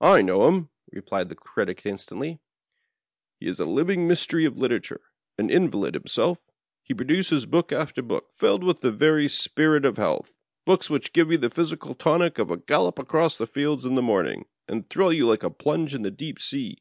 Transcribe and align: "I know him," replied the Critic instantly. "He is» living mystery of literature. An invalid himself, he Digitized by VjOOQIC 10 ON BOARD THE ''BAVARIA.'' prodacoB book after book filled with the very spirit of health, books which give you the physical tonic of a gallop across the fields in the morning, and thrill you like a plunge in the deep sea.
"I 0.00 0.22
know 0.22 0.48
him," 0.48 0.70
replied 0.90 1.28
the 1.28 1.36
Critic 1.36 1.82
instantly. 1.84 2.40
"He 3.38 3.46
is» 3.46 3.60
living 3.60 4.08
mystery 4.08 4.44
of 4.44 4.58
literature. 4.58 5.12
An 5.38 5.50
invalid 5.50 5.94
himself, 5.94 6.38
he 6.82 6.92
Digitized 6.92 6.96
by 6.96 6.98
VjOOQIC 6.98 6.98
10 6.98 6.98
ON 6.98 6.98
BOARD 6.98 7.06
THE 7.06 7.12
''BAVARIA.'' 7.12 7.12
prodacoB 7.12 7.50
book 7.50 7.72
after 7.72 8.02
book 8.02 8.30
filled 8.34 8.64
with 8.64 8.80
the 8.80 8.90
very 8.90 9.28
spirit 9.28 9.84
of 9.84 9.96
health, 9.98 10.38
books 10.64 10.90
which 10.90 11.12
give 11.12 11.30
you 11.30 11.38
the 11.38 11.50
physical 11.50 11.94
tonic 11.94 12.40
of 12.40 12.50
a 12.50 12.56
gallop 12.56 12.98
across 12.98 13.38
the 13.38 13.46
fields 13.46 13.84
in 13.86 13.94
the 13.94 14.02
morning, 14.02 14.46
and 14.66 14.90
thrill 14.90 15.12
you 15.12 15.28
like 15.28 15.44
a 15.44 15.50
plunge 15.50 15.94
in 15.94 16.02
the 16.02 16.10
deep 16.10 16.40
sea. 16.40 16.78